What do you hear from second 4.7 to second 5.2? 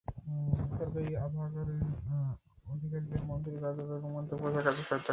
সহায়তা করেন।